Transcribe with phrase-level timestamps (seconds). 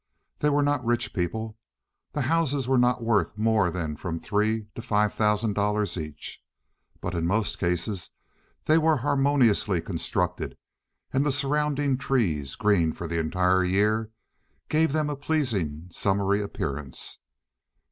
[0.39, 1.59] They were not rich people.
[2.13, 6.41] The houses were not worth more than from three to five thousand dollars each,
[7.01, 8.09] but, in most cases,
[8.65, 10.57] they were harmoniously constructed,
[11.13, 14.09] and the surrounding trees, green for the entire year,
[14.69, 17.19] gave them a pleasing summery appearance.